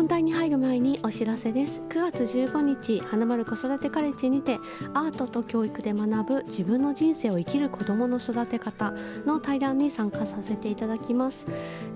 [0.00, 1.82] 本題に入る前にお知らせです。
[1.90, 4.56] 9月15日花丸子育てカレッジにて
[4.94, 8.94] アートと教育で学ぶ自分の人生を生きる子どもの育て方
[9.26, 11.44] の対談に参加させていただきます、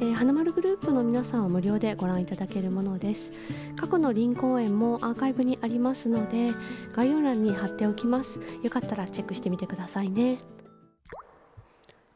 [0.00, 3.30] えー、花丸グループの皆さんは無料でご覧いただけるものです。
[3.76, 6.48] 過去の林公演もアーカイブにありますので
[6.96, 8.40] 概要欄に貼っておきます。
[8.64, 10.38] よかったらチェックしてみてくださいね。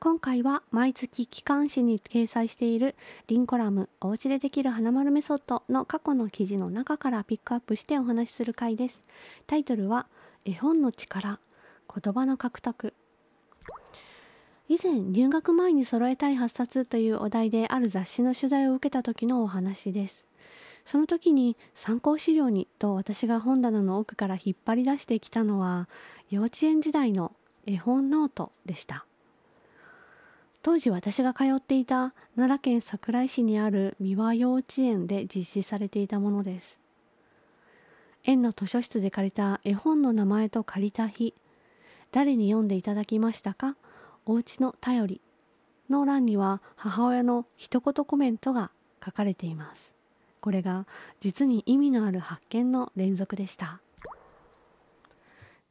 [0.06, 2.94] 今回は毎月機関誌に掲載している
[3.26, 9.04] リンコラムおうちでできる花丸メソッドの過去の記事の中からピックアップしてお話しする回です。
[9.48, 10.06] タイトルは
[10.44, 11.40] 絵本の力
[11.92, 12.94] 言葉の獲得
[14.68, 20.24] 以前入学前に揃えたい8冊というお題である雑誌の取材を受けた時のお話です。
[20.84, 25.88] その時に参考資料にと私が本棚の奥から引っ張り出してきたのは
[26.30, 27.32] 幼稚園時代の
[27.66, 29.05] 絵本ノートでした。
[30.66, 36.80] 当時私が通っていた奈良県桜井市にある三輪幼稚園で実施されていたものです。
[38.24, 41.34] 園の図書室で借りた絵本の名前と借りた日、
[42.10, 43.76] 誰に読んでいただきましたか？
[44.24, 45.20] おうちの頼り
[45.88, 48.72] の欄には母親の一言コメントが
[49.04, 49.92] 書かれています。
[50.40, 50.88] これが
[51.20, 53.78] 実に意味のある発見の連続でした。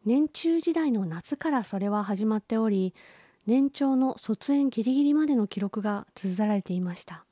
[0.06, 2.94] 年中時代の夏からそれは始まっており、
[3.46, 7.26] 年長の卒園ギリギリまでの記録が綴られていました。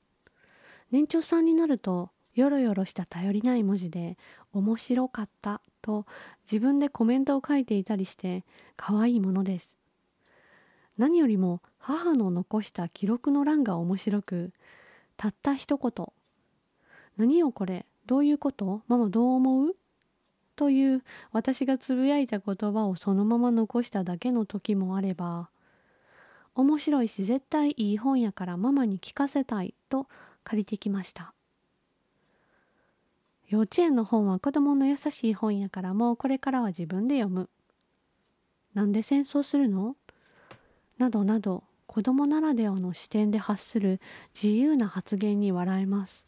[0.92, 4.18] 年長さんになるとよろよろした頼りない文字で
[4.54, 6.06] 面白かったと
[6.52, 8.44] 自分でコメントを書いていたりして
[8.76, 9.78] 可愛いものです。
[10.98, 14.54] 何よりも母の残した記録の欄が面白く
[15.18, 16.08] たった一言
[17.18, 18.84] 「何よこれどういうこと？
[18.88, 19.76] ママどう思う?」
[20.56, 25.50] という私がつぶやいた言葉をそのまま残しただけの時もあれば
[26.56, 30.08] 面白いし絶対いい本やからママに聞かせたいと
[30.44, 31.34] 借りてきました。
[33.48, 37.50] 幼稚園の本は子供の優しい本やからもうこれからは自分で読む。
[38.74, 39.96] なんで戦争するの？
[40.98, 44.00] などなど子供ならではの視点で発する
[44.34, 46.26] 自由な発言に笑えます。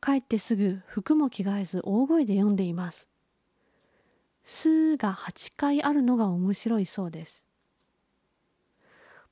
[0.00, 3.08] 帰ってすぐ服も着替えず大声で読んでいます
[4.44, 7.47] 「す」が8回あるのが面白いそうです。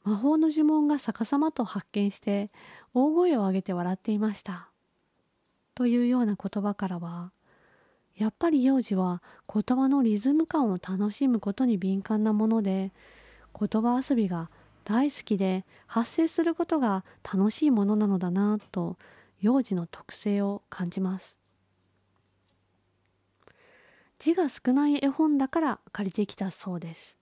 [0.06, 2.52] 魔法の呪文が逆さまと発見して
[2.94, 4.68] 大声を上げて笑っていました。
[5.74, 7.32] というような言葉からは
[8.14, 9.20] やっぱり幼児は
[9.52, 12.92] 言葉のリズム感を楽しむことに敏感なもので
[13.58, 14.48] 言葉遊びが
[14.84, 18.96] 大好きで発生することが楽しいものなのだなと
[19.40, 21.36] 幼児の特性を感じます
[24.20, 27.16] 字が少ない絵本だから借りてきたそうです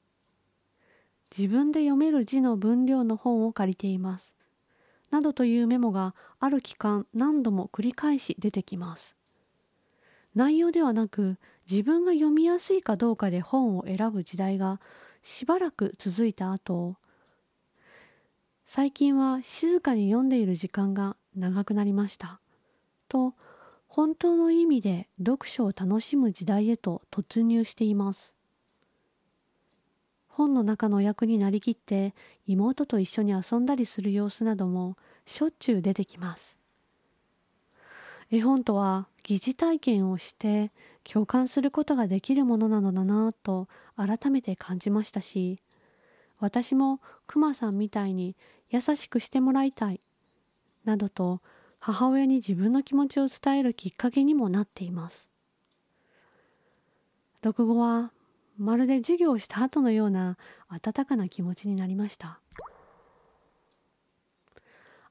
[1.37, 4.33] 自分で読める字の分量の本を借りています。
[5.11, 9.17] などというメモがある期間何度も繰り返し出てきます。
[10.35, 11.39] 内容ではなく
[11.71, 14.81] 自分が読みやすいかどうかで本を選ぶ時代が
[15.23, 16.97] しばらく続いた後
[18.67, 22.41] 最近は静かに読んでいる時間が長くなりました
[23.09, 23.35] と
[23.89, 28.34] 本当の意味で読書を楽しむ時代へと突入しています
[30.37, 32.15] 本の中の役になりきって
[32.47, 34.97] 妹と一緒に遊んだりする様子なども
[35.27, 36.59] しょっちゅう出てきます。
[38.31, 40.73] 絵本とは疑似体験をして
[41.05, 45.61] 共感することができるものなのだなと改めて感じましたし
[46.41, 48.35] 私もクマさんみたいに
[48.71, 50.01] 優しくしてもらいたい
[50.85, 51.41] などと
[51.79, 55.29] 母親に自分の気持ちを伝えるきっかけにもなっています
[57.43, 58.11] 読後は
[58.57, 60.37] まるで授業をした後のような
[60.69, 62.41] 温かな気持ちになりました。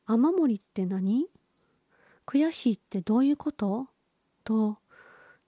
[0.05, 1.27] 雨漏りって何？
[2.25, 3.87] 悔しいってどういうこと？
[4.43, 4.77] と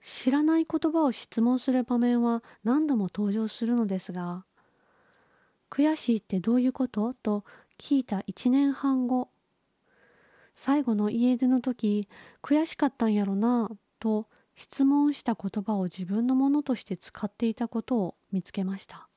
[0.02, 4.44] 知らない言葉を質問する場面は何度も登場するのですが
[5.70, 7.14] 悔しいってどういうこと？
[7.14, 7.44] と
[7.78, 9.28] 聞いた1年半後
[10.54, 12.08] 最後の家出の時
[12.42, 13.70] 悔しかったんやろな？
[13.98, 14.26] と
[14.56, 19.08] 質問した言葉を自分のものとして使っていたことを見つけました。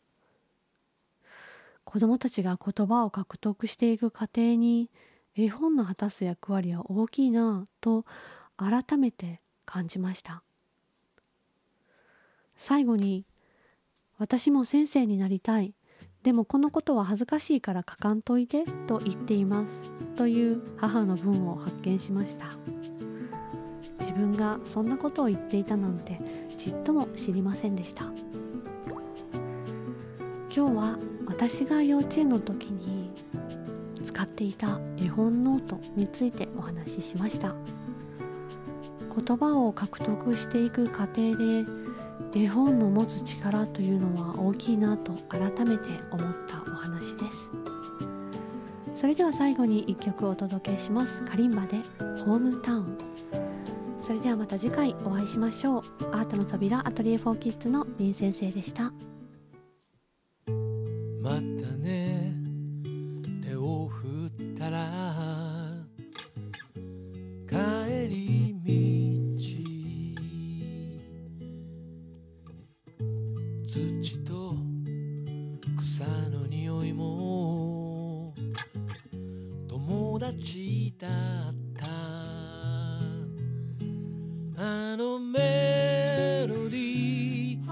[1.85, 4.91] 子どもたちが言葉を獲得していく過程に
[5.35, 8.05] 絵本の果たす役割は大きいなと
[8.57, 10.43] 改めて感じました。
[12.57, 13.25] 最後に
[14.19, 15.73] 「私も先生になりたい。
[16.21, 19.91] でもこのことは恥ずかしいから書かんといて」と言っています。
[20.17, 22.98] という母の文を発見しました。
[23.99, 26.17] 自分がそんなことを言っていたなんて
[26.57, 28.05] ちっとも知りませんでした。
[30.55, 30.97] 今日は
[31.27, 33.11] 私が幼稚園の時に
[34.03, 37.53] 使っていた絵本ノートについてお話ししました。
[39.15, 41.65] 言葉を獲得していく過程で
[42.35, 47.49] 絵本の持つ力というのは大きいなと改めて思ったお話です。
[48.99, 51.23] それでは最後に1曲お届けします。
[51.25, 51.77] カリンバで
[52.25, 52.97] ホームタウン。
[54.09, 55.83] それではまた次回お会いしましょう。
[56.13, 58.91] アートの扉アトリエ4キッズの林先生でした。
[61.21, 61.39] また
[61.77, 62.33] ね。
[63.47, 65.28] 手を振ったら
[84.61, 87.65] あのメロディー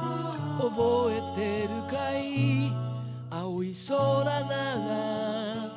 [0.57, 2.72] 覚えてるかい？
[3.30, 5.69] 青い空なら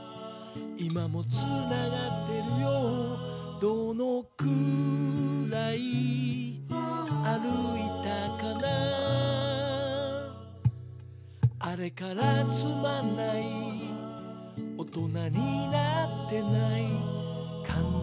[0.79, 3.19] 今もつながってるよ。
[3.61, 4.45] どのく
[5.51, 6.79] らい歩
[7.77, 8.69] いたかな？
[11.59, 13.43] あれからつまんない。
[14.79, 16.85] 大人になってない
[17.67, 17.99] かな？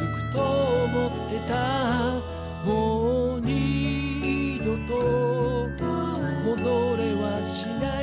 [0.00, 1.52] くと思ってた
[2.64, 4.94] もう二度と
[6.44, 8.00] 戻れはしな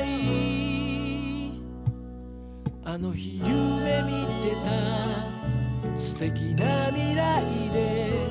[2.84, 8.29] あの日夢見てた素敵な未来で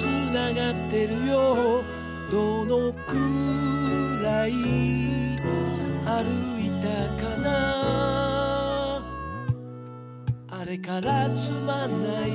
[0.00, 1.84] つながってるよ。
[2.30, 3.18] どのく
[4.24, 4.56] らい歩
[6.58, 6.88] いた
[7.22, 9.02] かな。
[10.48, 12.32] あれからつまんない。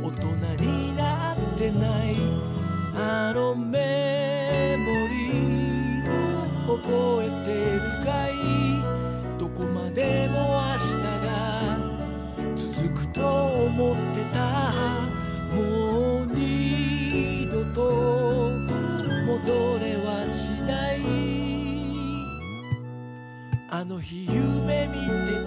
[0.00, 0.26] 大人
[0.62, 2.14] になってない。
[2.94, 3.87] あのメ
[23.98, 24.94] の日夢見
[25.28, 25.37] て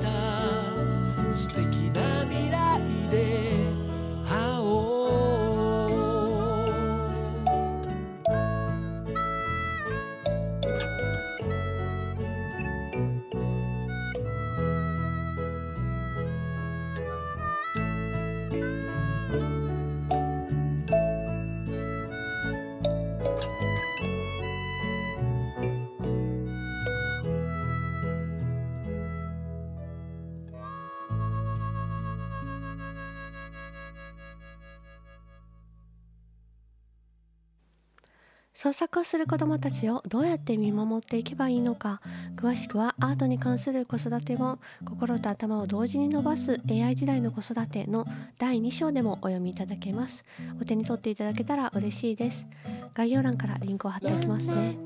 [38.61, 41.99] 創作をする子どもたちをどうやって見守っていけばいいのか。
[42.35, 48.05] 詳しくはアートに関する子育て本「心と頭を同時に伸ばす AI 時代の子育て」の
[48.37, 50.23] 第2章でもお読みいただけます。
[50.61, 52.45] お手に取っていただけたら嬉しいです。
[52.93, 54.77] 概要欄からリンクを貼っておきますね。